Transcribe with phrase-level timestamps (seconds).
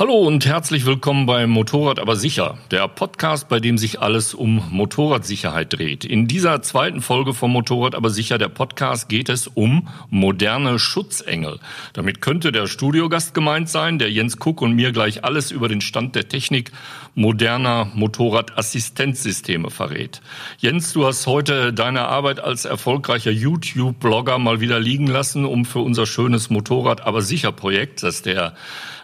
[0.00, 4.64] Hallo und herzlich willkommen bei Motorrad aber sicher, der Podcast, bei dem sich alles um
[4.70, 6.06] Motorradsicherheit dreht.
[6.06, 11.58] In dieser zweiten Folge vom Motorrad aber sicher, der Podcast, geht es um moderne Schutzengel.
[11.92, 15.82] Damit könnte der Studiogast gemeint sein, der Jens Kuck und mir gleich alles über den
[15.82, 16.72] Stand der Technik
[17.14, 20.22] moderner Motorradassistenzsysteme verrät.
[20.60, 25.80] Jens, du hast heute deine Arbeit als erfolgreicher YouTube-Blogger mal wieder liegen lassen, um für
[25.80, 28.54] unser schönes Motorrad aber sicher Projekt, das der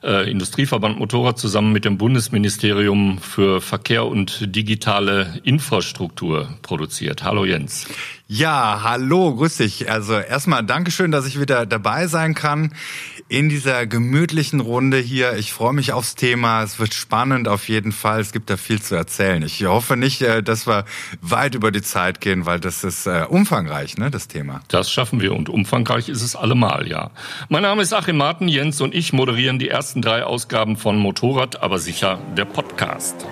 [0.07, 7.25] äh, Industrieverband Motorrad zusammen mit dem Bundesministerium für Verkehr und digitale Infrastruktur produziert.
[7.25, 7.87] Hallo Jens.
[8.29, 9.89] Ja, hallo, grüß dich.
[9.89, 12.73] Also erstmal Dankeschön, dass ich wieder dabei sein kann
[13.29, 15.37] in dieser gemütlichen Runde hier.
[15.37, 16.65] Ich freue mich aufs Thema.
[16.65, 18.21] Es wird spannend auf jeden Fall.
[18.21, 19.45] Es gibt da viel zu erzählen.
[19.45, 20.87] Ich hoffe nicht, äh, dass wir
[21.21, 24.61] weit über die Zeit gehen, weil das ist äh, umfangreich, ne, das Thema.
[24.67, 27.13] Das schaffen wir und umfangreich ist es allemal, ja.
[27.49, 31.63] Mein Name ist Achim Martin, Jens und ich moderieren die ersten drei Ausgaben von Motorrad,
[31.63, 33.25] aber sicher der Podcast.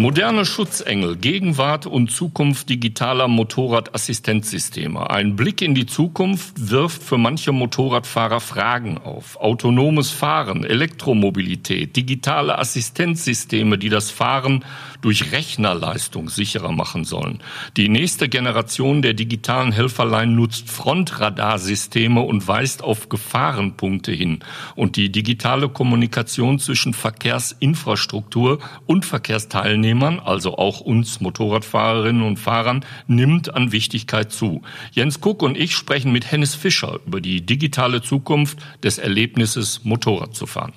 [0.00, 5.10] Moderne Schutzengel, Gegenwart und Zukunft digitaler Motorradassistenzsysteme.
[5.10, 9.36] Ein Blick in die Zukunft wirft für manche Motorradfahrer Fragen auf.
[9.36, 14.64] Autonomes Fahren, Elektromobilität, digitale Assistenzsysteme, die das Fahren
[15.00, 17.42] durch Rechnerleistung sicherer machen sollen.
[17.76, 24.40] Die nächste Generation der digitalen Helferlein nutzt Frontradarsysteme und weist auf Gefahrenpunkte hin.
[24.76, 33.54] Und die digitale Kommunikation zwischen Verkehrsinfrastruktur und Verkehrsteilnehmern, also auch uns Motorradfahrerinnen und Fahrern, nimmt
[33.54, 34.62] an Wichtigkeit zu.
[34.92, 40.34] Jens Kuck und ich sprechen mit Hennes Fischer über die digitale Zukunft des Erlebnisses, Motorrad
[40.34, 40.72] zu fahren.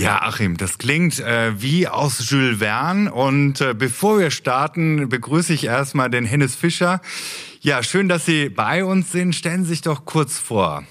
[0.00, 3.12] Ja, Achim, das klingt äh, wie aus Jules Verne.
[3.12, 7.02] Und äh, bevor wir starten, begrüße ich erstmal den Hennes Fischer.
[7.60, 9.34] Ja, schön, dass Sie bei uns sind.
[9.34, 10.84] Stellen Sie sich doch kurz vor.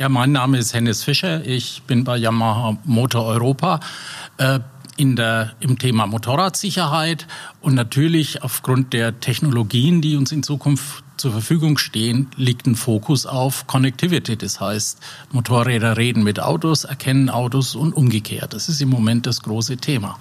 [0.00, 1.44] Ja, mein Name ist Hennes Fischer.
[1.46, 3.78] Ich bin bei Yamaha Motor Europa.
[4.36, 4.58] Äh,
[4.96, 7.26] in der, im Thema Motorradsicherheit
[7.60, 13.26] und natürlich aufgrund der Technologien, die uns in Zukunft zur Verfügung stehen, liegt ein Fokus
[13.26, 14.36] auf Connectivity.
[14.36, 15.00] Das heißt,
[15.32, 18.52] Motorräder reden mit Autos, erkennen Autos und umgekehrt.
[18.52, 20.18] Das ist im Moment das große Thema.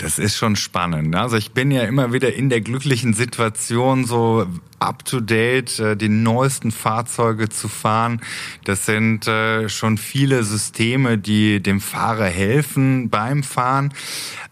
[0.00, 1.14] Das ist schon spannend.
[1.14, 4.46] Also ich bin ja immer wieder in der glücklichen Situation, so
[4.78, 8.22] up-to-date äh, die neuesten Fahrzeuge zu fahren.
[8.64, 13.92] Das sind äh, schon viele Systeme, die dem Fahrer helfen beim Fahren.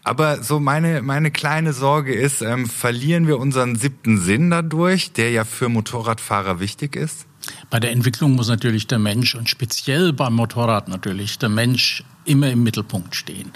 [0.03, 5.31] Aber so meine, meine kleine Sorge ist, ähm, verlieren wir unseren siebten Sinn dadurch, der
[5.31, 7.25] ja für Motorradfahrer wichtig ist?
[7.71, 12.51] Bei der Entwicklung muss natürlich der Mensch und speziell beim Motorrad natürlich der Mensch immer
[12.51, 13.51] im Mittelpunkt stehen.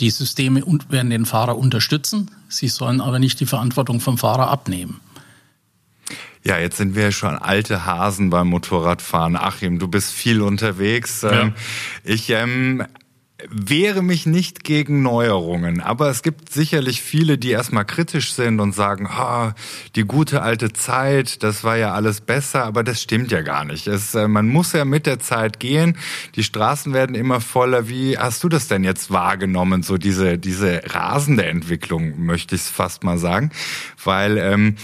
[0.00, 5.00] Die Systeme werden den Fahrer unterstützen, sie sollen aber nicht die Verantwortung vom Fahrer abnehmen.
[6.42, 9.36] Ja, jetzt sind wir schon alte Hasen beim Motorradfahren.
[9.36, 11.20] Achim, du bist viel unterwegs.
[11.20, 11.42] Ja.
[11.42, 11.54] Ähm,
[12.02, 12.86] ich ähm,
[13.48, 18.74] wehre mich nicht gegen Neuerungen, aber es gibt sicherlich viele, die erstmal kritisch sind und
[18.74, 19.54] sagen, ah,
[19.96, 23.86] die gute alte Zeit, das war ja alles besser, aber das stimmt ja gar nicht.
[23.86, 25.96] Es, äh, man muss ja mit der Zeit gehen,
[26.36, 27.88] die Straßen werden immer voller.
[27.88, 33.04] Wie hast du das denn jetzt wahrgenommen, so diese, diese rasende Entwicklung, möchte ich fast
[33.04, 33.50] mal sagen,
[34.04, 34.76] weil ähm,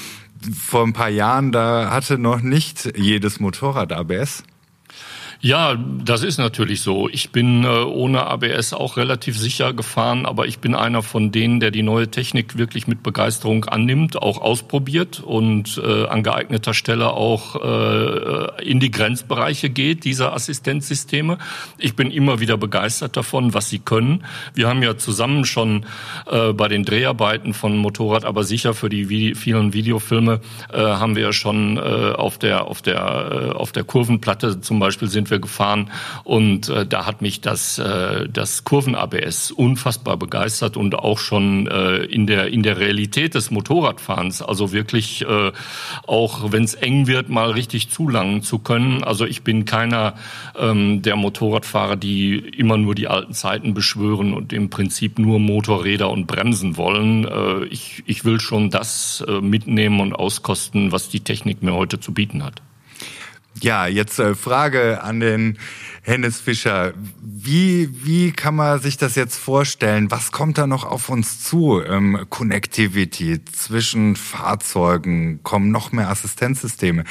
[0.53, 4.45] vor ein paar Jahren, da hatte noch nicht jedes Motorrad ABS.
[5.41, 7.09] Ja, das ist natürlich so.
[7.09, 11.61] Ich bin äh, ohne ABS auch relativ sicher gefahren, aber ich bin einer von denen,
[11.61, 17.13] der die neue Technik wirklich mit Begeisterung annimmt, auch ausprobiert und äh, an geeigneter Stelle
[17.13, 21.37] auch äh, in die Grenzbereiche geht, dieser Assistenzsysteme.
[21.77, 24.25] Ich bin immer wieder begeistert davon, was sie können.
[24.55, 25.85] Wir haben ja zusammen schon
[26.31, 30.41] äh, bei den Dreharbeiten von Motorrad, aber sicher für die Vi vielen Videofilme
[30.73, 34.79] äh, haben wir ja schon äh, auf der auf der äh, auf der Kurvenplatte zum
[34.79, 35.91] Beispiel sind sind wir gefahren
[36.25, 42.05] und äh, da hat mich das, äh, das Kurven-ABS unfassbar begeistert und auch schon äh,
[42.05, 45.53] in, der, in der Realität des Motorradfahrens, also wirklich äh,
[46.07, 49.03] auch wenn es eng wird, mal richtig zulangen zu können.
[49.03, 50.15] Also ich bin keiner
[50.57, 56.11] ähm, der Motorradfahrer, die immer nur die alten Zeiten beschwören und im Prinzip nur Motorräder
[56.11, 57.25] und Bremsen wollen.
[57.25, 61.99] Äh, ich, ich will schon das äh, mitnehmen und auskosten, was die Technik mir heute
[61.99, 62.63] zu bieten hat.
[63.61, 65.59] Ja, jetzt äh, Frage an den
[66.03, 66.93] Hennes Fischer.
[67.21, 70.11] Wie, wie kann man sich das jetzt vorstellen?
[70.11, 71.83] Was kommt da noch auf uns zu?
[71.83, 77.05] Ähm, Connectivity zwischen Fahrzeugen, kommen noch mehr Assistenzsysteme.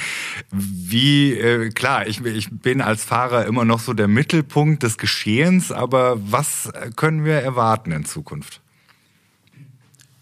[0.52, 5.72] Wie, äh, klar, ich, ich bin als Fahrer immer noch so der Mittelpunkt des Geschehens,
[5.72, 8.62] aber was können wir erwarten in Zukunft?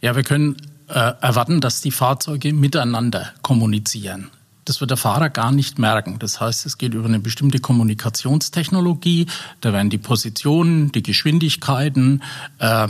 [0.01, 4.31] Ja, wir können äh, erwarten, dass die Fahrzeuge miteinander kommunizieren.
[4.65, 6.19] Das wird der Fahrer gar nicht merken.
[6.19, 9.27] Das heißt, es geht über eine bestimmte Kommunikationstechnologie.
[9.62, 12.24] Da werden die Positionen, die Geschwindigkeiten,
[12.60, 12.88] äh,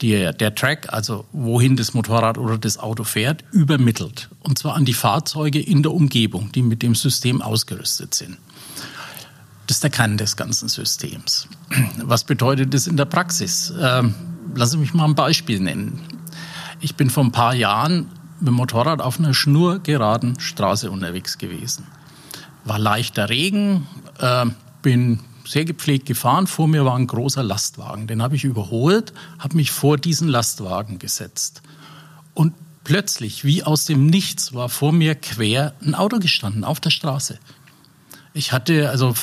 [0.00, 4.28] die, der Track, also wohin das Motorrad oder das Auto fährt, übermittelt.
[4.40, 8.36] Und zwar an die Fahrzeuge in der Umgebung, die mit dem System ausgerüstet sind.
[9.66, 11.48] Das ist der Kern des ganzen Systems.
[12.02, 13.72] Was bedeutet das in der Praxis?
[13.80, 14.14] Ähm,
[14.54, 16.00] lassen Sie mich mal ein Beispiel nennen.
[16.80, 18.08] Ich bin vor ein paar Jahren
[18.44, 21.86] mit dem Motorrad auf einer schnurgeraden Straße unterwegs gewesen.
[22.64, 23.86] War leichter Regen,
[24.18, 24.44] äh,
[24.82, 26.46] bin sehr gepflegt gefahren.
[26.46, 28.06] Vor mir war ein großer Lastwagen.
[28.06, 31.62] Den habe ich überholt, habe mich vor diesen Lastwagen gesetzt.
[32.34, 32.52] Und
[32.84, 37.38] plötzlich, wie aus dem Nichts, war vor mir quer ein Auto gestanden auf der Straße.
[38.34, 39.14] Ich hatte also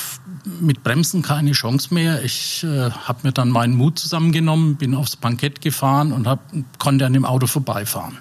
[0.60, 2.24] mit Bremsen keine Chance mehr.
[2.24, 6.40] Ich äh, habe mir dann meinen Mut zusammengenommen, bin aufs Bankett gefahren und hab,
[6.80, 8.18] konnte an dem Auto vorbeifahren.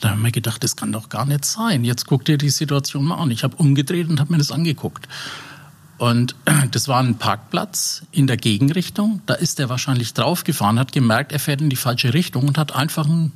[0.00, 1.84] Da haben wir gedacht, das kann doch gar nicht sein.
[1.84, 3.30] Jetzt guck dir die Situation mal an.
[3.30, 5.06] Ich habe umgedreht und habe mir das angeguckt.
[5.98, 6.34] Und
[6.70, 9.20] das war ein Parkplatz in der Gegenrichtung.
[9.26, 12.74] Da ist er wahrscheinlich draufgefahren, hat gemerkt, er fährt in die falsche Richtung und hat
[12.74, 13.32] einfach einen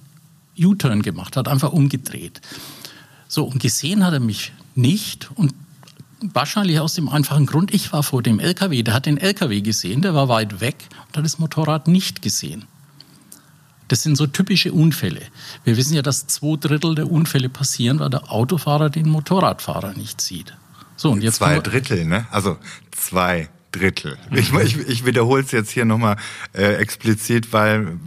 [0.58, 2.40] U-Turn gemacht, hat einfach umgedreht.
[3.28, 5.54] So, und gesehen hat er mich nicht und
[6.20, 10.00] wahrscheinlich aus dem einfachen Grund, ich war vor dem LKW, der hat den LKW gesehen,
[10.00, 12.64] der war weit weg und hat das Motorrad nicht gesehen.
[13.88, 15.22] Das sind so typische Unfälle.
[15.64, 20.20] Wir wissen ja, dass zwei Drittel der Unfälle passieren, weil der Autofahrer den Motorradfahrer nicht
[20.20, 20.56] sieht.
[20.96, 22.26] So, und jetzt zwei Drittel, ne?
[22.30, 22.56] Also
[22.92, 24.16] zwei Drittel.
[24.30, 26.16] Ich, ich, ich wiederhole es jetzt hier nochmal
[26.52, 27.98] äh, explizit, weil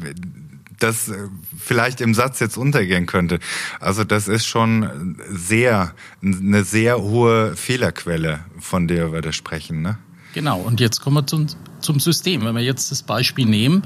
[0.80, 1.28] das äh,
[1.58, 3.40] vielleicht im Satz jetzt untergehen könnte.
[3.80, 9.82] Also das ist schon sehr, eine sehr hohe Fehlerquelle, von der wir da sprechen.
[9.82, 9.98] Ne?
[10.34, 11.48] Genau, und jetzt kommen wir zum,
[11.82, 12.46] zum System.
[12.46, 13.86] Wenn wir jetzt das Beispiel nehmen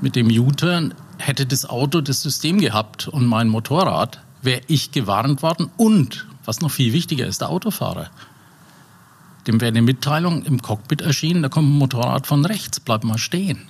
[0.00, 5.42] mit dem U-Turn, hätte das Auto das System gehabt und mein Motorrad, wäre ich gewarnt
[5.42, 8.10] worden und was noch viel wichtiger ist, der Autofahrer.
[9.46, 13.18] Dem wäre eine Mitteilung im Cockpit erschienen, da kommt ein Motorrad von rechts, bleib mal
[13.18, 13.68] stehen.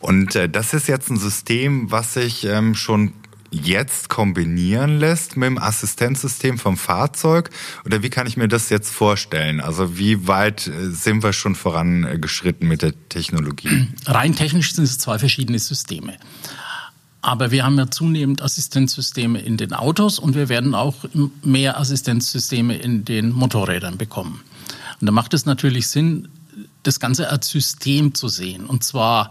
[0.00, 3.12] Und äh, das ist jetzt ein System, was sich ähm, schon
[3.52, 7.50] jetzt kombinieren lässt mit dem Assistenzsystem vom Fahrzeug?
[7.84, 9.60] Oder wie kann ich mir das jetzt vorstellen?
[9.60, 13.88] Also wie weit äh, sind wir schon vorangeschritten mit der Technologie?
[14.06, 16.16] Rein technisch sind es zwei verschiedene Systeme.
[17.20, 20.96] Aber wir haben ja zunehmend Assistenzsysteme in den Autos und wir werden auch
[21.44, 24.42] mehr Assistenzsysteme in den Motorrädern bekommen.
[25.00, 26.28] Und da macht es natürlich Sinn,
[26.82, 28.66] das Ganze als System zu sehen.
[28.66, 29.30] Und zwar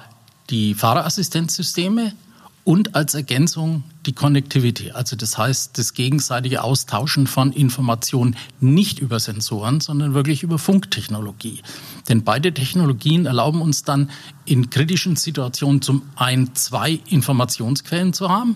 [0.50, 2.14] die Fahrerassistenzsysteme,
[2.64, 9.20] und als Ergänzung die Connectivity, also das heißt das gegenseitige Austauschen von Informationen nicht über
[9.20, 11.62] Sensoren, sondern wirklich über Funktechnologie.
[12.08, 14.12] Denn beide Technologien erlauben uns dann
[14.46, 18.56] in kritischen Situationen zum einen zwei Informationsquellen zu haben,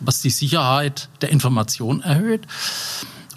[0.00, 2.46] was die Sicherheit der Information erhöht.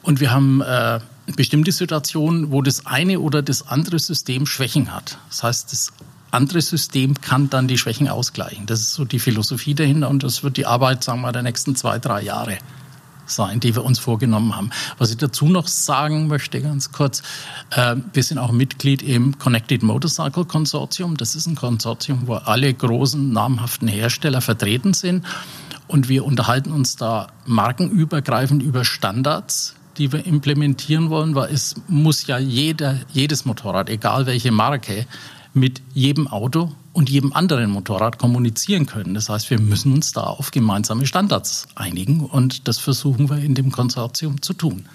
[0.02, 1.02] Und wir haben äh,
[1.36, 5.18] bestimmte Situationen, wo das eine oder das andere System Schwächen hat.
[5.30, 5.92] Das heißt, das
[6.32, 8.66] andere System kann dann die Schwächen ausgleichen.
[8.66, 11.76] Das ist so die Philosophie dahinter und das wird die Arbeit, sagen wir, der nächsten
[11.76, 12.58] zwei, drei Jahre
[13.30, 14.72] sein, die wir uns vorgenommen haben.
[14.98, 17.22] Was ich dazu noch sagen möchte, ganz kurz,
[17.72, 21.16] äh, wir sind auch Mitglied im Connected Motorcycle Consortium.
[21.18, 25.26] Das ist ein Konsortium, wo alle großen namhaften Hersteller vertreten sind.
[25.88, 32.28] Und wir unterhalten uns da markenübergreifend über Standards, die wir implementieren wollen, weil es muss
[32.28, 35.06] ja jeder, jedes Motorrad, egal welche Marke,
[35.60, 39.14] mit jedem Auto und jedem anderen Motorrad kommunizieren können.
[39.14, 43.56] Das heißt, wir müssen uns da auf gemeinsame Standards einigen und das versuchen wir in
[43.56, 44.86] dem Konsortium zu tun.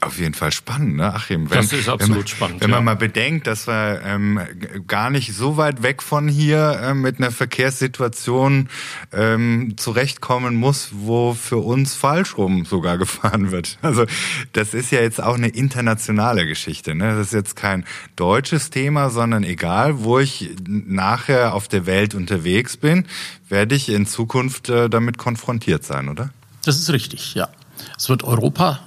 [0.00, 1.50] Auf jeden Fall spannend, ne, Achim?
[1.50, 2.60] Wenn, das ist absolut wenn man, spannend.
[2.60, 4.40] Wenn man mal bedenkt, dass wir ähm,
[4.86, 8.68] gar nicht so weit weg von hier äh, mit einer Verkehrssituation
[9.12, 13.76] ähm, zurechtkommen muss, wo für uns falsch rum sogar gefahren wird.
[13.82, 14.06] Also
[14.52, 16.94] das ist ja jetzt auch eine internationale Geschichte.
[16.94, 17.16] Ne?
[17.16, 22.76] Das ist jetzt kein deutsches Thema, sondern egal, wo ich nachher auf der Welt unterwegs
[22.76, 23.04] bin,
[23.48, 26.30] werde ich in Zukunft äh, damit konfrontiert sein, oder?
[26.64, 27.48] Das ist richtig, ja.
[27.96, 28.80] Es wird Europa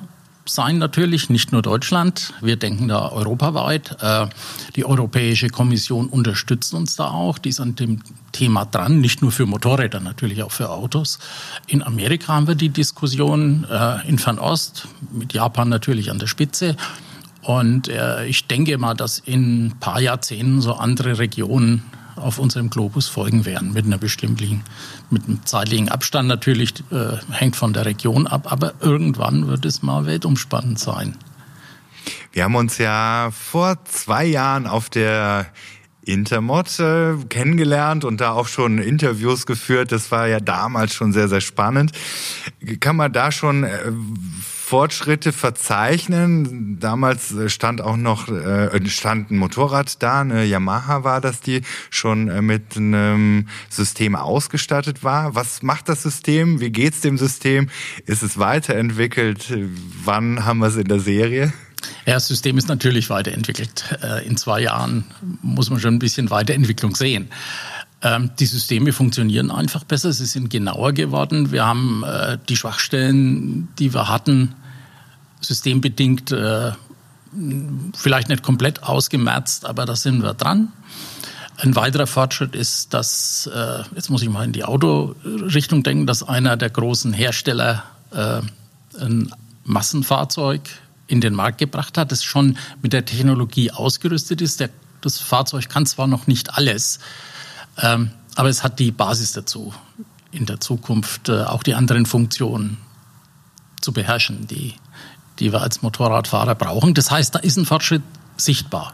[0.45, 2.33] sein natürlich, nicht nur Deutschland.
[2.41, 3.97] Wir denken da europaweit.
[4.01, 4.27] Äh,
[4.75, 7.37] die Europäische Kommission unterstützt uns da auch.
[7.37, 11.19] Die ist an dem Thema dran, nicht nur für Motorräder, natürlich auch für Autos.
[11.67, 16.75] In Amerika haben wir die Diskussion äh, in Fernost, mit Japan natürlich an der Spitze.
[17.41, 21.83] Und äh, ich denke mal, dass in ein paar Jahrzehnten so andere Regionen
[22.15, 24.63] auf unserem Globus folgen werden, mit einer bestimmten,
[25.09, 29.81] mit einem zeitlichen Abstand natürlich, äh, hängt von der Region ab, aber irgendwann wird es
[29.81, 31.17] mal weltumspannend sein.
[32.31, 35.47] Wir haben uns ja vor zwei Jahren auf der
[36.03, 39.91] Intermod äh, kennengelernt und da auch schon Interviews geführt.
[39.91, 41.91] Das war ja damals schon sehr, sehr spannend.
[42.79, 43.91] Kann man da schon äh,
[44.71, 46.79] Fortschritte verzeichnen.
[46.79, 51.59] Damals äh, stand auch noch äh, stand ein Motorrad da, eine Yamaha war das, die
[51.89, 55.35] schon äh, mit einem System ausgestattet war.
[55.35, 56.61] Was macht das System?
[56.61, 57.69] Wie geht's dem System?
[58.05, 59.53] Ist es weiterentwickelt?
[60.05, 61.51] Wann haben wir es in der Serie?
[62.05, 63.99] Ja, das System ist natürlich weiterentwickelt.
[64.01, 65.03] Äh, in zwei Jahren
[65.41, 67.27] muss man schon ein bisschen Weiterentwicklung sehen.
[68.03, 71.51] Ähm, die Systeme funktionieren einfach besser, sie sind genauer geworden.
[71.51, 74.55] Wir haben äh, die Schwachstellen, die wir hatten,
[75.39, 76.71] systembedingt äh,
[77.95, 80.73] vielleicht nicht komplett ausgemerzt, aber da sind wir dran.
[81.57, 86.23] Ein weiterer Fortschritt ist, dass, äh, jetzt muss ich mal in die Autorichtung denken, dass
[86.23, 87.83] einer der großen Hersteller
[88.99, 90.61] ein Massenfahrzeug
[91.07, 94.61] in den Markt gebracht hat, das schon mit der Technologie ausgerüstet ist.
[94.99, 96.99] Das Fahrzeug kann zwar noch nicht alles,
[97.81, 99.73] ähm, aber es hat die Basis dazu,
[100.31, 102.77] in der Zukunft äh, auch die anderen Funktionen
[103.81, 104.75] zu beherrschen, die
[105.41, 106.93] die wir als Motorradfahrer brauchen.
[106.93, 108.03] Das heißt, da ist ein Fortschritt
[108.37, 108.93] sichtbar.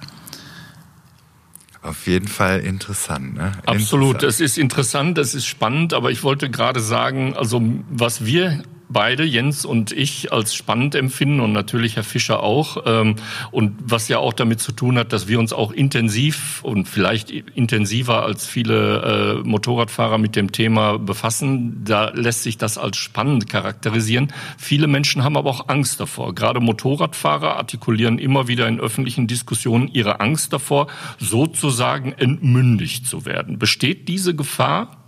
[1.82, 3.36] Auf jeden Fall interessant.
[3.36, 3.51] Ne?
[3.65, 8.63] Absolut, es ist interessant, es ist spannend, aber ich wollte gerade sagen, also was wir
[8.89, 12.84] beide, Jens und ich, als spannend empfinden und natürlich Herr Fischer auch.
[12.86, 13.15] Ähm,
[13.51, 17.32] und was ja auch damit zu tun hat, dass wir uns auch intensiv und vielleicht
[17.32, 21.84] intensiver als viele äh, Motorradfahrer mit dem Thema befassen.
[21.84, 24.34] Da lässt sich das als spannend charakterisieren.
[24.58, 26.34] Viele Menschen haben aber auch Angst davor.
[26.36, 30.88] Gerade Motorradfahrer artikulieren immer wieder in öffentlichen Diskussionen ihre Angst davor,
[31.20, 33.60] sozusagen entmündigt zu werden.
[33.60, 35.07] Besteht diese Gefahr?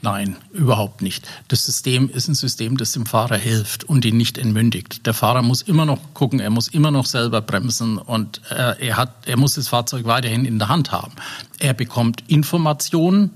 [0.00, 1.26] Nein, überhaupt nicht.
[1.48, 5.06] Das System ist ein System, das dem Fahrer hilft und ihn nicht entmündigt.
[5.06, 8.96] Der Fahrer muss immer noch gucken, er muss immer noch selber bremsen und äh, er,
[8.96, 11.12] hat, er muss das Fahrzeug weiterhin in der Hand haben.
[11.58, 13.30] Er bekommt Informationen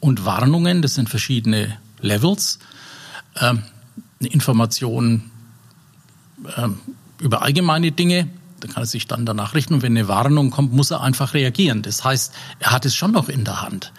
[0.00, 2.58] und Warnungen, das sind verschiedene Levels.
[3.40, 3.62] Ähm,
[4.18, 5.30] Informationen
[6.56, 6.80] ähm,
[7.20, 10.72] über allgemeine Dinge, da kann er sich dann danach richten und wenn eine Warnung kommt,
[10.72, 11.82] muss er einfach reagieren.
[11.82, 13.92] Das heißt, er hat es schon noch in der Hand.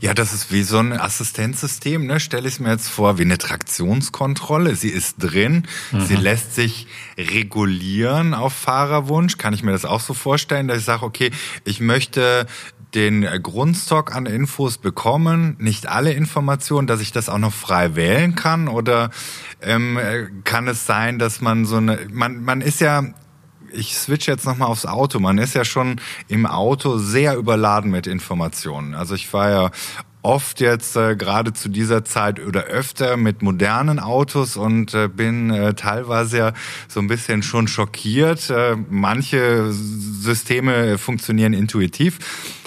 [0.00, 2.20] Ja, das ist wie so ein Assistenzsystem, ne?
[2.20, 4.74] Stelle ich es mir jetzt vor, wie eine Traktionskontrolle.
[4.76, 6.04] Sie ist drin, mhm.
[6.04, 6.86] sie lässt sich
[7.16, 9.38] regulieren auf Fahrerwunsch.
[9.38, 11.30] Kann ich mir das auch so vorstellen, dass ich sage, okay,
[11.64, 12.46] ich möchte
[12.94, 18.34] den Grundstock an Infos bekommen, nicht alle Informationen, dass ich das auch noch frei wählen
[18.34, 18.68] kann?
[18.68, 19.10] Oder
[19.60, 19.98] ähm,
[20.44, 23.04] kann es sein, dass man so eine, man, man ist ja
[23.72, 25.18] ich switch jetzt nochmal aufs Auto.
[25.18, 28.94] Man ist ja schon im Auto sehr überladen mit Informationen.
[28.94, 29.70] Also ich war ja
[30.26, 35.50] oft jetzt äh, gerade zu dieser Zeit oder öfter mit modernen Autos und äh, bin
[35.50, 36.52] äh, teilweise ja
[36.88, 38.50] so ein bisschen schon schockiert.
[38.50, 42.18] Äh, manche Systeme funktionieren intuitiv.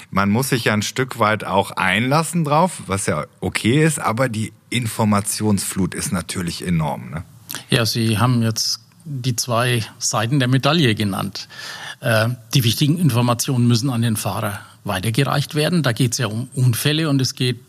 [0.09, 4.29] Man muss sich ja ein Stück weit auch einlassen drauf, was ja okay ist, aber
[4.29, 7.09] die Informationsflut ist natürlich enorm.
[7.09, 7.23] Ne?
[7.69, 11.47] Ja, Sie haben jetzt die zwei Seiten der Medaille genannt.
[11.99, 15.83] Äh, die wichtigen Informationen müssen an den Fahrer weitergereicht werden.
[15.83, 17.59] Da geht es ja um Unfälle und es geht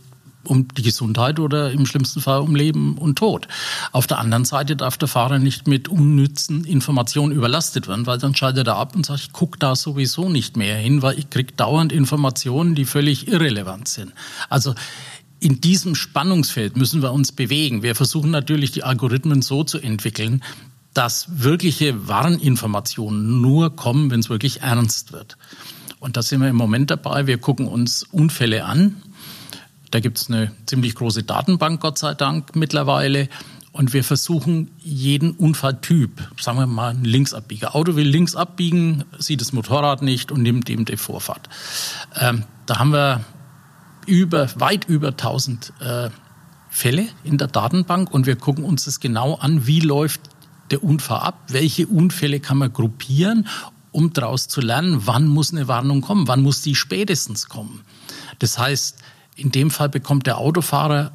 [0.45, 3.47] um die Gesundheit oder im schlimmsten Fall um Leben und Tod.
[3.93, 8.35] Auf der anderen Seite darf der Fahrer nicht mit unnützen Informationen überlastet werden, weil dann
[8.35, 11.53] schaltet er ab und sagt, ich gucke da sowieso nicht mehr hin, weil ich kriege
[11.53, 14.13] dauernd Informationen, die völlig irrelevant sind.
[14.49, 14.75] Also
[15.41, 17.83] in diesem Spannungsfeld müssen wir uns bewegen.
[17.83, 20.43] Wir versuchen natürlich, die Algorithmen so zu entwickeln,
[20.94, 25.37] dass wirkliche Warninformationen nur kommen, wenn es wirklich ernst wird.
[26.00, 27.26] Und da sind wir im Moment dabei.
[27.26, 29.02] Wir gucken uns Unfälle an.
[29.90, 33.28] Da gibt es eine ziemlich große Datenbank, Gott sei Dank, mittlerweile.
[33.73, 37.76] Und wir versuchen jeden Unfalltyp, sagen wir mal ein Linksabbieger.
[37.76, 41.49] Auto will links abbiegen, sieht das Motorrad nicht und nimmt ihm die Vorfahrt.
[42.18, 43.25] Ähm, da haben wir
[44.06, 46.11] über, weit über 1000 äh,
[46.68, 50.20] Fälle in der Datenbank und wir gucken uns das genau an, wie läuft
[50.71, 51.45] der Unfall ab?
[51.49, 53.49] Welche Unfälle kann man gruppieren,
[53.93, 56.29] um daraus zu lernen, wann muss eine Warnung kommen?
[56.29, 57.83] Wann muss die spätestens kommen?
[58.39, 58.99] Das heißt,
[59.37, 61.12] in dem Fall bekommt der Autofahrer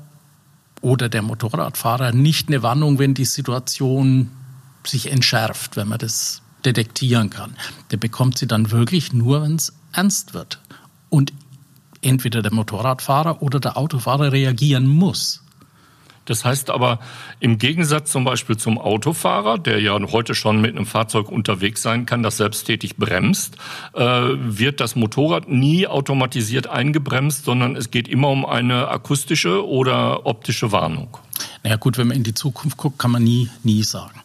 [0.81, 4.31] oder der Motorradfahrer nicht eine Warnung, wenn die Situation
[4.83, 7.55] sich entschärft, wenn man das detektieren kann.
[7.91, 10.59] Der bekommt sie dann wirklich nur, wenn es ernst wird.
[11.09, 11.33] Und
[12.01, 15.41] entweder der Motorradfahrer oder der Autofahrer reagieren muss.
[16.25, 16.99] Das heißt aber,
[17.39, 22.05] im Gegensatz zum Beispiel zum Autofahrer, der ja heute schon mit einem Fahrzeug unterwegs sein
[22.05, 23.57] kann, das selbsttätig bremst,
[23.93, 30.25] äh, wird das Motorrad nie automatisiert eingebremst, sondern es geht immer um eine akustische oder
[30.25, 31.17] optische Warnung.
[31.63, 34.19] Naja gut, wenn man in die Zukunft guckt, kann man nie, nie sagen.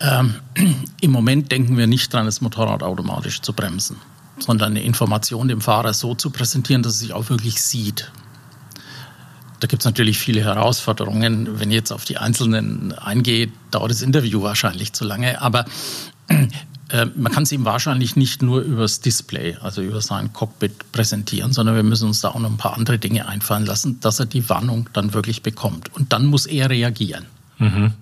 [0.00, 0.34] Ähm,
[1.00, 3.96] Im Moment denken wir nicht dran, das Motorrad automatisch zu bremsen.
[4.38, 8.12] sondern eine Information dem Fahrer so zu präsentieren, dass er sich auch wirklich sieht.
[9.60, 11.58] Da gibt es natürlich viele Herausforderungen.
[11.58, 15.40] Wenn ich jetzt auf die einzelnen eingehe, dauert das Interview wahrscheinlich zu lange.
[15.40, 15.64] Aber
[16.28, 21.52] äh, man kann es ihm wahrscheinlich nicht nur übers Display, also über sein Cockpit präsentieren,
[21.52, 24.26] sondern wir müssen uns da auch noch ein paar andere Dinge einfallen lassen, dass er
[24.26, 25.94] die Warnung dann wirklich bekommt.
[25.94, 27.26] Und dann muss er reagieren.
[27.58, 27.94] Mhm.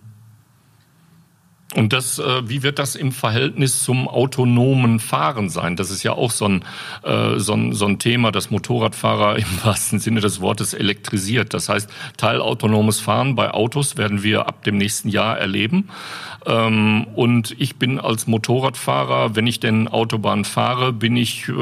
[1.74, 5.74] Und das, äh, wie wird das im Verhältnis zum autonomen Fahren sein?
[5.74, 6.64] Das ist ja auch so ein,
[7.02, 11.52] äh, so ein, so ein Thema, das Motorradfahrer im wahrsten Sinne des Wortes elektrisiert.
[11.52, 15.88] Das heißt, teilautonomes Fahren bei Autos werden wir ab dem nächsten Jahr erleben.
[16.46, 21.52] Ähm, und ich bin als Motorradfahrer, wenn ich denn Autobahn fahre, bin ich äh,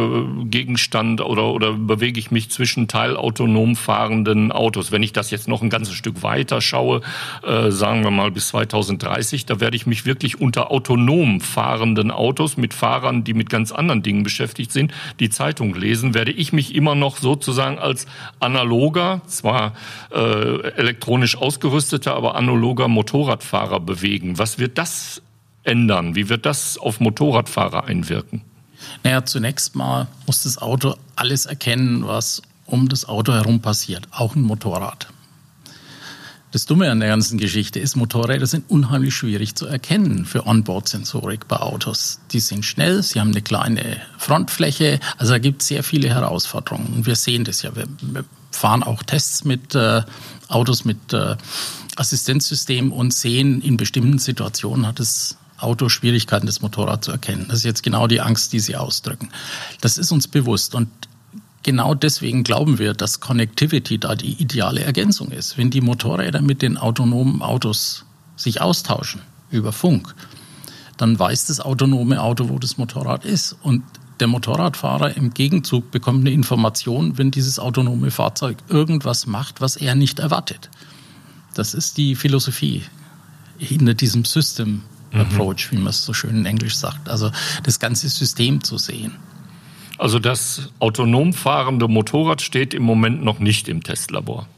[0.45, 4.90] Gegenstand oder, oder bewege ich mich zwischen teilautonom fahrenden Autos.
[4.92, 7.00] Wenn ich das jetzt noch ein ganzes Stück weiter schaue,
[7.45, 12.56] äh, sagen wir mal bis 2030, da werde ich mich wirklich unter autonom fahrenden Autos
[12.56, 16.75] mit Fahrern, die mit ganz anderen Dingen beschäftigt sind, die Zeitung lesen, werde ich mich
[16.75, 18.06] immer noch sozusagen als
[18.40, 19.75] analoger, zwar
[20.11, 20.18] äh,
[20.76, 24.38] elektronisch ausgerüsteter, aber analoger Motorradfahrer bewegen.
[24.38, 25.23] Was wird das
[25.64, 26.14] ändern?
[26.14, 28.42] Wie wird das auf Motorradfahrer einwirken?
[29.04, 34.35] Naja, zunächst mal muss das Auto alles erkennen, was um das Auto herum passiert, auch
[34.35, 35.09] ein Motorrad.
[36.52, 41.49] Das Dumme an der ganzen Geschichte ist, Motorräder sind unheimlich schwierig zu erkennen für Onboard-Sensorik
[41.49, 42.21] bei Autos.
[42.30, 46.92] Die sind schnell, sie haben eine kleine Frontfläche, also da gibt es sehr viele Herausforderungen.
[46.94, 47.75] Und wir sehen das ja.
[47.75, 50.02] Wir, wir fahren auch Tests mit äh,
[50.49, 51.37] Autos mit äh,
[51.97, 57.47] Assistenzsystem und sehen, in bestimmten Situationen hat das Auto Schwierigkeiten, das Motorrad zu erkennen.
[57.49, 59.30] Das ist jetzt genau die Angst, die Sie ausdrücken.
[59.80, 60.88] Das ist uns bewusst und
[61.62, 65.59] genau deswegen glauben wir, dass Connectivity da die ideale Ergänzung ist.
[65.59, 68.04] Wenn die Motorräder mit den autonomen Autos
[68.37, 70.14] sich austauschen über Funk,
[70.97, 73.57] dann weiß das autonome Auto, wo das Motorrad ist.
[73.62, 73.83] Und
[74.21, 79.95] der Motorradfahrer im Gegenzug bekommt eine Information, wenn dieses autonome Fahrzeug irgendwas macht, was er
[79.95, 80.71] nicht erwartet.
[81.54, 82.83] Das ist die Philosophie
[83.59, 85.77] hinter diesem System Approach, mhm.
[85.77, 87.09] wie man es so schön in Englisch sagt.
[87.09, 87.31] Also
[87.64, 89.12] das ganze System zu sehen.
[90.03, 94.49] Also das autonom fahrende Motorrad steht im Moment noch nicht im Testlabor.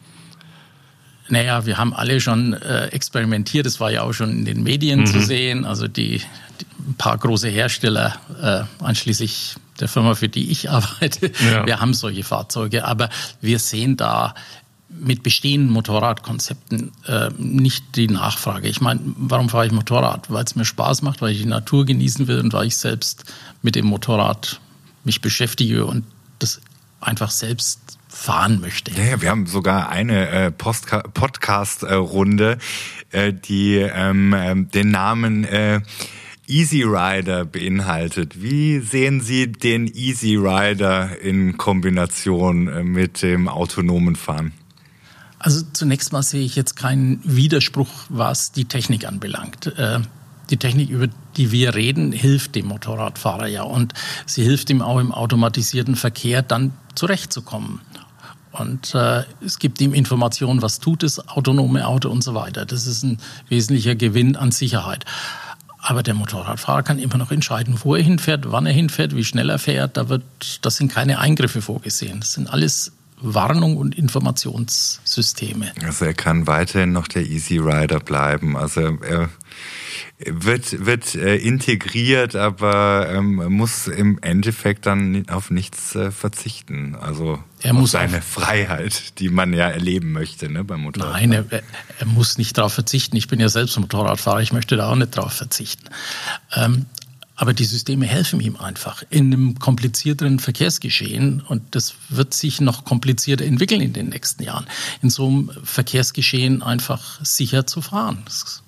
[1.29, 3.67] Naja, wir haben alle schon äh, experimentiert.
[3.67, 5.07] Es war ja auch schon in den Medien mhm.
[5.07, 5.67] zu sehen.
[5.67, 6.23] Also die,
[6.61, 11.67] die, ein paar große Hersteller, äh, einschließlich der Firma, für die ich arbeite, ja.
[11.67, 12.87] wir haben solche Fahrzeuge.
[12.87, 13.11] Aber
[13.43, 14.35] wir sehen da
[14.89, 18.67] mit bestehenden Motorradkonzepten äh, nicht die Nachfrage.
[18.69, 20.31] Ich meine, warum fahre ich Motorrad?
[20.31, 23.25] Weil es mir Spaß macht, weil ich die Natur genießen will und weil ich selbst
[23.61, 24.59] mit dem Motorrad
[25.05, 26.05] mich beschäftige und
[26.39, 26.61] das
[27.01, 28.93] einfach selbst fahren möchte.
[28.93, 32.59] Ja, wir haben sogar eine äh, Podcast-Runde,
[33.11, 35.81] äh, die ähm, ähm, den Namen äh,
[36.47, 38.43] Easy Rider beinhaltet.
[38.43, 44.53] Wie sehen Sie den Easy Rider in Kombination äh, mit dem autonomen Fahren?
[45.39, 49.75] Also zunächst mal sehe ich jetzt keinen Widerspruch, was die Technik anbelangt.
[50.51, 53.95] Die Technik, über die wir reden, hilft dem Motorradfahrer ja und
[54.27, 57.81] sie hilft ihm auch im automatisierten Verkehr dann zurechtzukommen.
[58.53, 62.65] Und äh, es gibt ihm Informationen, was tut das autonome Auto und so weiter.
[62.65, 65.05] Das ist ein wesentlicher Gewinn an Sicherheit.
[65.79, 69.51] Aber der Motorradfahrer kann immer noch entscheiden, wo er hinfährt, wann er hinfährt, wie schnell
[69.51, 69.97] er fährt.
[69.97, 70.23] Da wird,
[70.63, 72.21] das sind keine Eingriffe vorgesehen.
[72.21, 72.93] Das sind alles
[73.25, 75.73] Warnung und Informationssysteme.
[75.85, 78.57] Also er kann weiterhin noch der Easy Rider bleiben.
[78.57, 79.31] Also er
[80.19, 86.95] wird, wird äh, integriert, aber ähm, muss im Endeffekt dann auf nichts äh, verzichten.
[86.95, 91.13] Also er muss seine Freiheit, die man ja erleben möchte ne, beim Motorrad.
[91.13, 93.17] Nein, er, er muss nicht darauf verzichten.
[93.17, 95.87] Ich bin ja selbst Motorradfahrer, ich möchte da auch nicht darauf verzichten.
[96.55, 96.87] Ähm,
[97.37, 102.85] aber die Systeme helfen ihm einfach in einem komplizierteren Verkehrsgeschehen und das wird sich noch
[102.85, 104.67] komplizierter entwickeln in den nächsten Jahren.
[105.03, 108.23] In so einem Verkehrsgeschehen einfach sicher zu fahren.
[108.25, 108.64] Das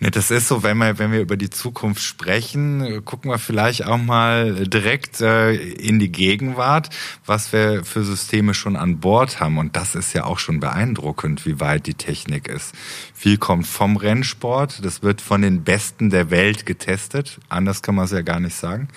[0.00, 3.86] Ne, das ist so, wenn wir, wenn wir über die Zukunft sprechen, gucken wir vielleicht
[3.86, 6.90] auch mal direkt äh, in die Gegenwart,
[7.26, 9.58] was wir für Systeme schon an Bord haben.
[9.58, 12.74] Und das ist ja auch schon beeindruckend, wie weit die Technik ist.
[13.14, 17.38] Viel kommt vom Rennsport, das wird von den Besten der Welt getestet.
[17.48, 18.88] Anders kann man es ja gar nicht sagen.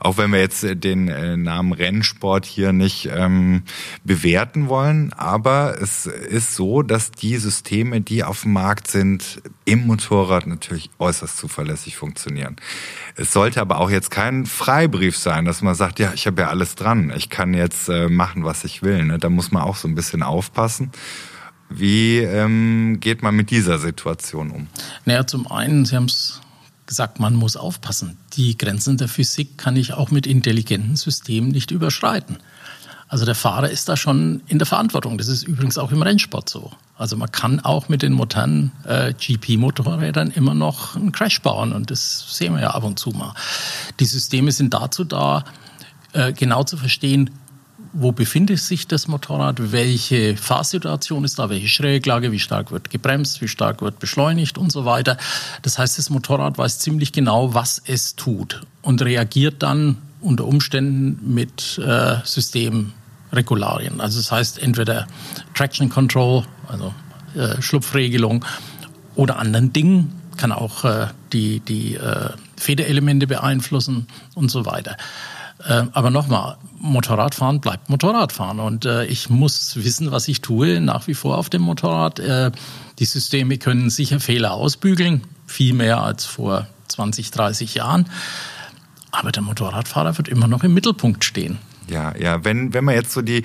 [0.00, 3.62] Auch wenn wir jetzt den äh, Namen Rennsport hier nicht ähm,
[4.04, 5.12] bewerten wollen.
[5.12, 10.90] Aber es ist so, dass die Systeme, die auf dem Markt sind, im Motorrad natürlich
[10.98, 12.56] äußerst zuverlässig funktionieren.
[13.16, 16.48] Es sollte aber auch jetzt kein Freibrief sein, dass man sagt, ja, ich habe ja
[16.48, 19.04] alles dran, ich kann jetzt äh, machen, was ich will.
[19.04, 19.18] Ne?
[19.18, 20.90] Da muss man auch so ein bisschen aufpassen.
[21.68, 24.68] Wie ähm, geht man mit dieser Situation um?
[25.04, 26.40] Naja, zum einen, Sie haben es
[26.86, 28.16] gesagt, man muss aufpassen.
[28.32, 32.38] Die Grenzen der Physik kann ich auch mit intelligenten Systemen nicht überschreiten.
[33.06, 35.18] Also der Fahrer ist da schon in der Verantwortung.
[35.18, 36.72] Das ist übrigens auch im Rennsport so.
[36.98, 41.92] Also man kann auch mit den modernen äh, GP-Motorrädern immer noch einen Crash bauen und
[41.92, 43.34] das sehen wir ja ab und zu mal.
[44.00, 45.44] Die Systeme sind dazu da,
[46.12, 47.30] äh, genau zu verstehen,
[47.92, 53.40] wo befindet sich das Motorrad, welche Fahrsituation ist da, welche Schräglage, wie stark wird gebremst,
[53.40, 55.16] wie stark wird beschleunigt und so weiter.
[55.62, 61.32] Das heißt, das Motorrad weiß ziemlich genau, was es tut und reagiert dann unter Umständen
[61.32, 62.16] mit äh,
[63.28, 64.00] Systemregularien.
[64.00, 65.06] Also das heißt entweder
[65.54, 66.94] Traction Control, also
[67.34, 68.44] äh, Schlupfregelung
[69.14, 74.96] oder anderen Dingen, kann auch äh, die, die äh, Federelemente beeinflussen und so weiter.
[75.66, 81.08] Äh, aber nochmal, Motorradfahren bleibt Motorradfahren und äh, ich muss wissen, was ich tue, nach
[81.08, 82.20] wie vor auf dem Motorrad.
[82.20, 82.52] Äh,
[83.00, 88.08] die Systeme können sicher Fehler ausbügeln, viel mehr als vor 20, 30 Jahren.
[89.10, 91.58] Aber der Motorradfahrer wird immer noch im Mittelpunkt stehen.
[91.90, 93.42] Ja, ja, wenn, wenn man jetzt so die,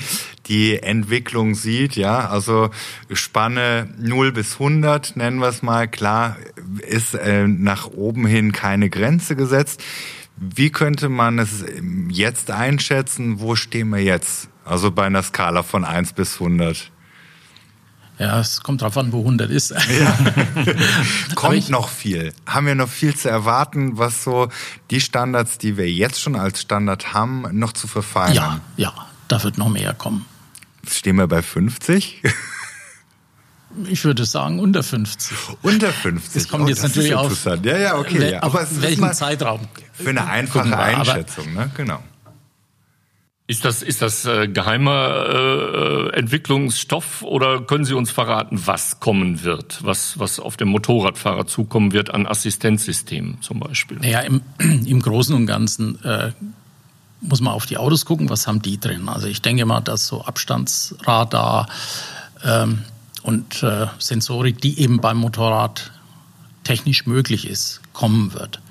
[0.48, 2.70] die Entwicklung sieht, ja, also
[3.12, 6.38] Spanne 0 bis 100, nennen wir es mal, klar,
[6.88, 9.84] ist äh, nach oben hin keine Grenze gesetzt.
[10.36, 11.64] Wie könnte man es
[12.10, 13.40] jetzt einschätzen?
[13.40, 14.50] Wo stehen wir jetzt?
[14.66, 16.93] Also bei einer Skala von 1 bis 100.
[18.24, 19.72] Ja, es kommt drauf an, wo 100 ist.
[19.72, 20.18] Ja.
[21.36, 22.34] kommt ich, noch viel.
[22.48, 24.48] Haben wir noch viel zu erwarten, was so
[24.92, 28.62] die Standards, die wir jetzt schon als Standard haben, noch zu verfeinern?
[28.78, 28.94] Ja, ja,
[29.28, 30.26] da wird noch mehr kommen.
[30.88, 32.24] Stehen wir bei 50?
[33.88, 35.36] Ich würde sagen unter 50.
[35.62, 36.34] Unter 50.
[36.34, 37.46] Das kommt oh, jetzt das natürlich auf.
[37.46, 38.32] Ja, ja, okay.
[38.32, 38.44] Ja.
[38.44, 39.68] Aber es welchen Zeitraum?
[39.92, 41.72] Für eine einfache Einschätzung, ne?
[41.76, 42.02] Genau.
[43.46, 49.44] Ist das, ist das äh, geheimer äh, Entwicklungsstoff oder können Sie uns verraten, was kommen
[49.44, 54.00] wird, was, was auf dem Motorradfahrer zukommen wird an Assistenzsystemen zum Beispiel?
[54.00, 56.32] Naja, im, im Großen und Ganzen äh,
[57.20, 59.10] muss man auf die Autos gucken, was haben die drin.
[59.10, 61.68] Also ich denke mal, dass so Abstandsradar,
[62.46, 62.84] ähm,
[63.24, 65.92] und äh, Sensorik, die eben beim Motorrad
[66.64, 68.62] technisch möglich ist, kommen wird.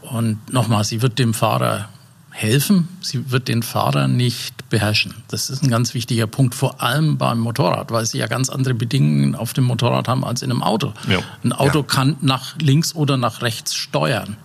[0.00, 1.88] Und nochmal, sie wird dem Fahrer
[2.36, 5.14] helfen, sie wird den Fahrer nicht beherrschen.
[5.28, 8.74] Das ist ein ganz wichtiger Punkt, vor allem beim Motorrad, weil sie ja ganz andere
[8.74, 10.92] Bedingungen auf dem Motorrad haben als in einem Auto.
[11.08, 11.20] Ja.
[11.42, 11.84] Ein Auto ja.
[11.86, 14.36] kann nach links oder nach rechts steuern,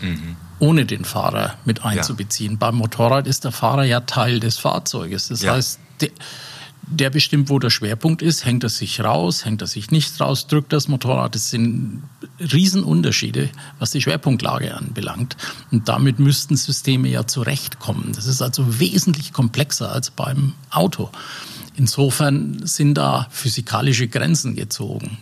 [0.00, 0.36] mhm.
[0.60, 2.52] ohne den Fahrer mit einzubeziehen.
[2.52, 2.58] Ja.
[2.58, 5.26] Beim Motorrad ist der Fahrer ja Teil des Fahrzeuges.
[5.26, 5.80] Das heißt,
[6.86, 8.44] der bestimmt, wo der Schwerpunkt ist.
[8.44, 11.34] Hängt er sich raus, hängt er sich nicht raus, drückt das Motorrad.
[11.34, 12.02] Das sind
[12.52, 15.36] Riesenunterschiede, was die Schwerpunktlage anbelangt.
[15.70, 18.12] Und damit müssten Systeme ja zurechtkommen.
[18.14, 21.10] Das ist also wesentlich komplexer als beim Auto.
[21.76, 25.18] Insofern sind da physikalische Grenzen gezogen.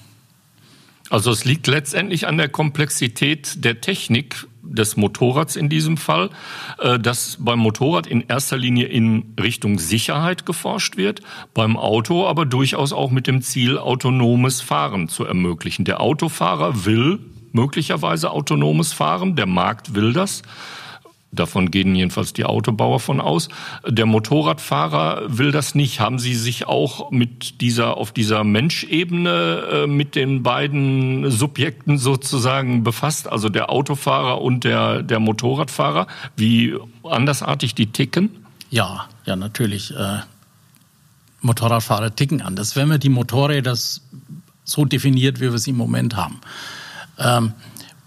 [1.10, 6.30] Also es liegt letztendlich an der Komplexität der Technik, des Motorrads in diesem Fall,
[6.78, 11.20] äh, dass beim Motorrad in erster Linie in Richtung Sicherheit geforscht wird,
[11.54, 15.84] beim Auto aber durchaus auch mit dem Ziel, autonomes Fahren zu ermöglichen.
[15.84, 17.18] Der Autofahrer will
[17.52, 20.42] möglicherweise autonomes Fahren, der Markt will das.
[21.32, 23.48] Davon gehen jedenfalls die Autobauer von aus.
[23.86, 26.00] Der Motorradfahrer will das nicht.
[26.00, 32.82] Haben Sie sich auch mit dieser, auf dieser Menschebene äh, mit den beiden Subjekten sozusagen
[32.82, 33.28] befasst?
[33.28, 38.30] Also der Autofahrer und der, der Motorradfahrer, wie andersartig die ticken?
[38.70, 39.94] Ja, ja, natürlich.
[39.94, 40.18] Äh,
[41.42, 42.74] Motorradfahrer ticken anders.
[42.74, 43.76] Wenn man die Motorräder
[44.64, 46.40] so definiert, wie wir sie im Moment haben.
[47.18, 47.52] Ähm,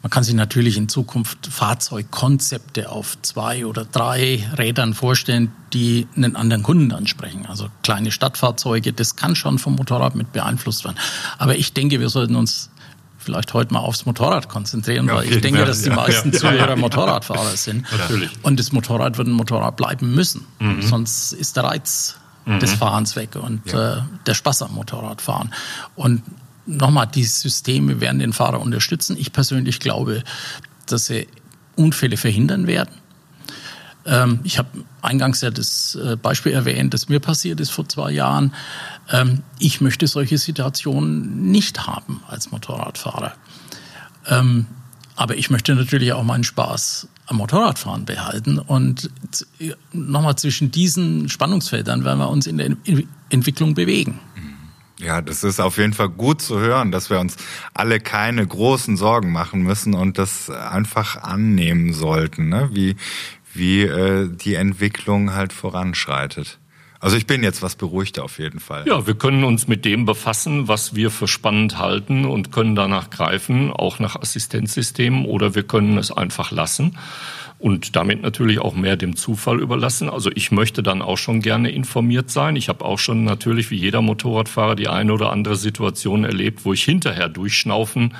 [0.04, 6.36] man kann sich natürlich in Zukunft Fahrzeugkonzepte auf zwei oder drei Rädern vorstellen, die einen
[6.36, 7.46] anderen Kunden ansprechen.
[7.46, 10.98] Also kleine Stadtfahrzeuge, das kann schon vom Motorrad mit beeinflusst werden.
[11.38, 12.70] Aber ich denke, wir sollten uns
[13.18, 15.68] vielleicht heute mal aufs Motorrad konzentrieren, ja, weil ich denke, Fall.
[15.68, 17.90] dass die ja, meisten ja, Zuhörer Motorradfahrer sind.
[17.90, 18.30] Natürlich.
[18.42, 20.46] Und das Motorrad wird ein Motorrad bleiben müssen.
[20.60, 20.82] Mhm.
[20.82, 22.60] Sonst ist der Reiz mhm.
[22.60, 25.54] des Fahrens weg und äh, der Spaß am Motorradfahren.
[25.96, 26.24] Und
[26.66, 29.18] nochmal, die Systeme werden den Fahrer unterstützen.
[29.18, 30.24] Ich persönlich glaube,
[30.86, 31.28] dass sie
[31.76, 32.94] Unfälle verhindern werden.
[34.06, 34.70] Ähm, ich habe
[35.02, 38.54] eingangs ja das äh, Beispiel erwähnt, das mir passiert ist vor zwei Jahren.
[39.10, 43.34] Ähm, ich möchte solche Situationen nicht haben als Motorradfahrer.
[44.28, 44.68] Ähm,
[45.16, 48.60] aber ich möchte natürlich auch meinen Spaß am Motorradfahren behalten.
[48.60, 49.10] Und
[49.94, 52.76] nochmal zwischen diesen Spannungsfeldern werden wir uns in der
[53.30, 54.20] Entwicklung bewegen.
[55.04, 57.36] Ja, das ist auf jeden Fall gut zu hören, dass wir uns
[57.74, 62.70] alle keine großen Sorgen machen müssen und das einfach annehmen sollten, ne?
[62.72, 62.96] wie,
[63.54, 66.60] wie äh, die Entwicklung halt voranschreitet.
[67.04, 68.86] Also ich bin jetzt was beruhigter auf jeden Fall.
[68.88, 73.10] Ja, wir können uns mit dem befassen, was wir für spannend halten und können danach
[73.10, 76.98] greifen, auch nach Assistenzsystemen oder wir können es einfach lassen
[77.64, 80.10] und damit natürlich auch mehr dem Zufall überlassen.
[80.10, 82.58] Also ich möchte dann auch schon gerne informiert sein.
[82.58, 86.74] Ich habe auch schon natürlich wie jeder Motorradfahrer die eine oder andere Situation erlebt, wo
[86.74, 88.16] ich hinterher durchschnaufen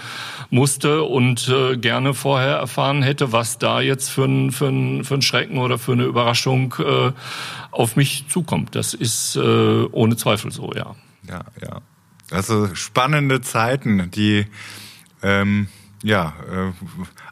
[0.50, 5.16] musste und äh, gerne vorher erfahren hätte, was da jetzt für ein, für ein, für
[5.16, 7.12] ein Schrecken oder für eine Überraschung äh,
[7.72, 8.76] auf mich zukommt.
[8.76, 9.40] Das ist äh,
[9.92, 10.96] ohne Zweifel so, ja.
[11.28, 11.82] Ja, ja.
[12.32, 14.46] Also spannende Zeiten, die
[15.22, 15.68] ähm,
[16.04, 16.72] ja, äh,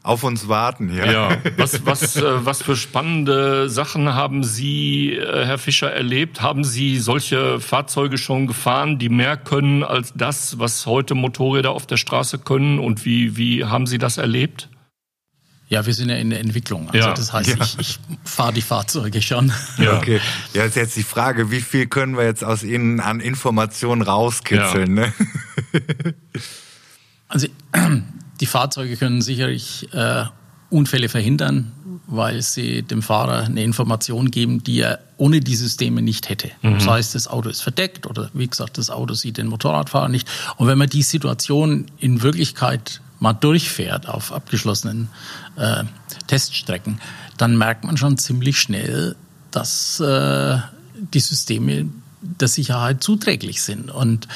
[0.02, 0.92] auf uns warten.
[0.94, 1.38] Ja, ja.
[1.56, 6.40] Was, was, äh, was für spannende Sachen haben Sie, äh, Herr Fischer, erlebt?
[6.40, 11.86] Haben Sie solche Fahrzeuge schon gefahren, die mehr können als das, was heute Motorräder auf
[11.86, 12.78] der Straße können?
[12.78, 14.70] Und wie, wie haben Sie das erlebt?
[15.68, 16.88] Ja, wir sind ja in der Entwicklung.
[16.90, 17.14] Also ja.
[17.14, 17.56] das heißt, ja.
[17.62, 19.52] ich, ich fahre die Fahrzeuge schon.
[19.78, 19.96] Ja.
[19.96, 20.20] Okay.
[20.52, 24.96] Ja, ist jetzt die Frage, wie viel können wir jetzt aus Ihnen an Informationen rauskitzeln?
[24.96, 25.06] Ja.
[25.06, 25.12] Ne?
[27.28, 27.46] Also
[28.42, 30.24] die Fahrzeuge können sicherlich äh,
[30.68, 31.70] Unfälle verhindern,
[32.08, 36.50] weil sie dem Fahrer eine Information geben, die er ohne die Systeme nicht hätte.
[36.60, 36.74] Mhm.
[36.74, 40.28] Das heißt, das Auto ist verdeckt oder wie gesagt, das Auto sieht den Motorradfahrer nicht.
[40.56, 45.08] Und wenn man die Situation in Wirklichkeit mal durchfährt auf abgeschlossenen
[45.54, 45.84] äh,
[46.26, 47.00] Teststrecken,
[47.36, 49.14] dann merkt man schon ziemlich schnell,
[49.52, 50.58] dass äh,
[51.14, 51.90] die Systeme
[52.22, 53.88] der Sicherheit zuträglich sind.
[53.88, 54.26] Und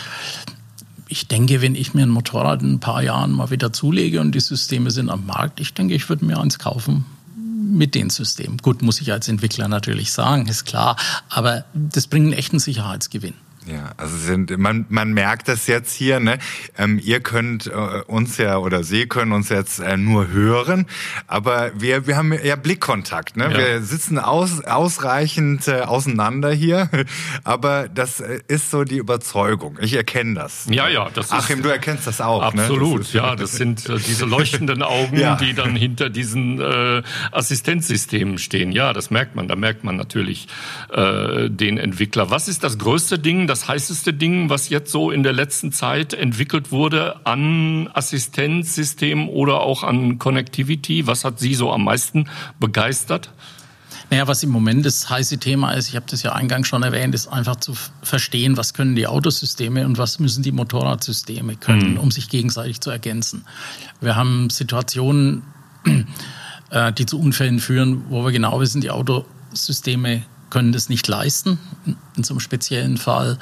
[1.09, 4.35] ich denke, wenn ich mir ein Motorrad in ein paar Jahren mal wieder zulege und
[4.35, 7.05] die Systeme sind am Markt, ich denke, ich würde mir eins kaufen
[7.37, 8.59] mit den Systemen.
[8.59, 10.97] Gut, muss ich als Entwickler natürlich sagen, ist klar,
[11.29, 13.35] aber das bringt einen echten Sicherheitsgewinn.
[13.67, 16.39] Ja, also sind, man, man merkt das jetzt hier, ne?
[16.79, 17.71] Ähm, ihr könnt äh,
[18.07, 20.87] uns ja oder Sie können uns jetzt äh, nur hören,
[21.27, 23.51] aber wir, wir haben ja Blickkontakt, ne?
[23.51, 23.59] Ja.
[23.59, 26.89] Wir sitzen aus, ausreichend äh, auseinander hier,
[27.45, 29.79] aber das äh, ist so die Überzeugung.
[29.81, 30.67] Ich erkenne das.
[30.71, 32.43] Ja, ja, das Achim, ist, du erkennst das auch.
[32.43, 32.99] Absolut, ne?
[32.99, 35.35] das ja, das sind äh, diese leuchtenden Augen, ja.
[35.35, 37.03] die dann hinter diesen äh,
[37.33, 38.71] Assistenzsystemen stehen.
[38.71, 39.49] Ja, das merkt man.
[39.49, 40.47] Da merkt man natürlich
[40.89, 42.31] den Entwickler.
[42.31, 43.47] Was ist das größte Ding?
[43.47, 49.29] Das das heißeste Ding, was jetzt so in der letzten Zeit entwickelt wurde an Assistenzsystemen
[49.29, 51.07] oder auch an Connectivity?
[51.07, 52.29] Was hat Sie so am meisten
[52.61, 53.31] begeistert?
[54.11, 57.15] Naja, was im Moment das heiße Thema ist, ich habe das ja eingangs schon erwähnt,
[57.15, 61.99] ist einfach zu verstehen, was können die Autosysteme und was müssen die Motorradsysteme können, mhm.
[61.99, 63.47] um sich gegenseitig zu ergänzen.
[64.03, 65.45] Wir haben Situationen,
[66.71, 71.59] äh, die zu Unfällen führen, wo wir genau wissen, die Autosysteme können das nicht leisten
[72.17, 73.39] in so einem speziellen Fall.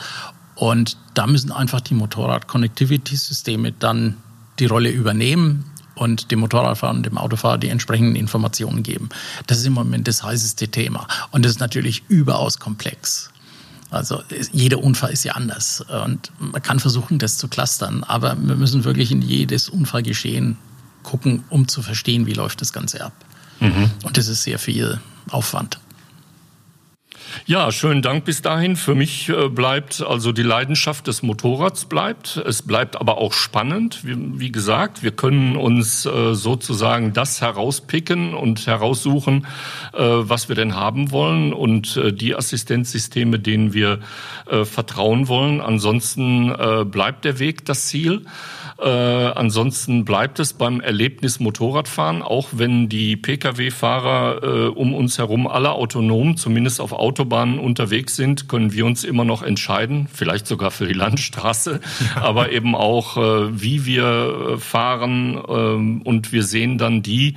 [0.55, 4.17] Und da müssen einfach die Motorrad-Connectivity-Systeme dann
[4.59, 5.65] die Rolle übernehmen
[5.95, 9.09] und dem Motorradfahrer und dem Autofahrer die entsprechenden Informationen geben.
[9.47, 11.07] Das ist im Moment das heißeste Thema.
[11.31, 13.31] Und das ist natürlich überaus komplex.
[13.91, 18.57] Also jeder Unfall ist ja anders und man kann versuchen, das zu clustern, aber wir
[18.57, 20.57] müssen wirklich in jedes Unfallgeschehen
[21.05, 23.13] gucken, um zu verstehen, wie läuft das Ganze ab.
[23.61, 23.91] Mhm.
[24.03, 25.79] Und das ist sehr viel Aufwand.
[27.47, 28.77] Ja, schönen Dank bis dahin.
[28.77, 32.37] Für mich äh, bleibt also die Leidenschaft des Motorrads bleibt.
[32.37, 34.01] Es bleibt aber auch spannend.
[34.03, 39.47] Wie, wie gesagt, wir können uns äh, sozusagen das herauspicken und heraussuchen,
[39.93, 44.01] äh, was wir denn haben wollen und die Assistenzsysteme, denen wir
[44.47, 45.61] vertrauen wollen.
[45.61, 46.53] Ansonsten
[46.91, 48.23] bleibt der Weg das Ziel.
[48.79, 55.47] Äh, ansonsten bleibt es beim Erlebnis Motorradfahren, auch wenn die Pkw-Fahrer äh, um uns herum
[55.47, 60.73] alle autonom, zumindest auf Autobahnen unterwegs sind, können wir uns immer noch entscheiden, vielleicht sogar
[60.73, 61.81] für die Landstraße,
[62.17, 65.41] aber eben auch, äh, wie wir äh, fahren.
[65.49, 67.35] Ähm, und wir sehen dann die,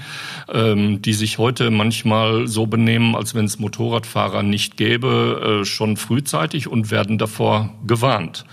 [0.51, 5.95] ähm, die sich heute manchmal so benehmen, als wenn es Motorradfahrer nicht gäbe, äh, schon
[5.95, 8.45] frühzeitig und werden davor gewarnt.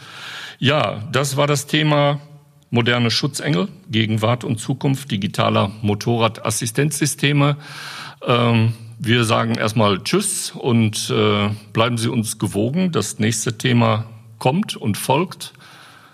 [0.58, 2.20] Ja, das war das Thema
[2.68, 7.56] moderne Schutzengel, Gegenwart und Zukunft digitaler Motorradassistenzsysteme.
[8.26, 12.92] Ähm, wir sagen erstmal Tschüss und äh, bleiben Sie uns gewogen.
[12.92, 14.06] Das nächste Thema
[14.38, 15.52] kommt und folgt.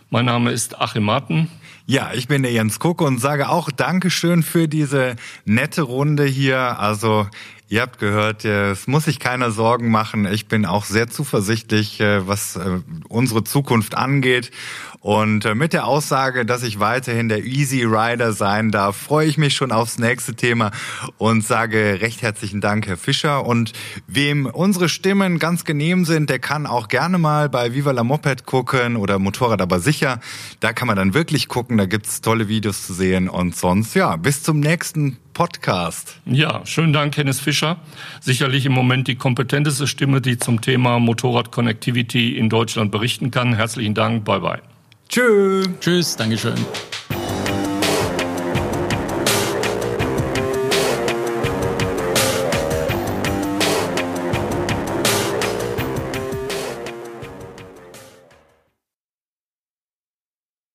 [0.08, 1.50] Mein Name ist Achim Marten.
[1.86, 6.78] Ja, ich bin der Jens Kuck und sage auch Dankeschön für diese nette Runde hier.
[6.78, 7.26] Also
[7.72, 10.26] Ihr habt gehört, es muss sich keiner Sorgen machen.
[10.26, 14.50] Ich bin auch sehr zuversichtlich, äh, was äh, unsere Zukunft angeht.
[14.98, 19.38] Und äh, mit der Aussage, dass ich weiterhin der Easy Rider sein darf, freue ich
[19.38, 20.72] mich schon aufs nächste Thema
[21.16, 23.46] und sage recht herzlichen Dank, Herr Fischer.
[23.46, 23.72] Und
[24.08, 28.46] wem unsere Stimmen ganz genehm sind, der kann auch gerne mal bei Viva la Moped
[28.46, 30.18] gucken oder Motorrad aber sicher.
[30.58, 33.28] Da kann man dann wirklich gucken, da gibt's tolle Videos zu sehen.
[33.28, 36.20] Und sonst, ja, bis zum nächsten Podcast.
[36.26, 37.78] Ja, schönen Dank, Hennes Fischer.
[38.20, 43.54] Sicherlich im Moment die kompetenteste Stimme, die zum Thema Motorrad Connectivity in Deutschland berichten kann.
[43.54, 44.26] Herzlichen Dank.
[44.26, 44.60] Bye bye.
[45.08, 45.66] Tschüss.
[45.80, 46.16] Tschüss.
[46.16, 46.56] Dankeschön.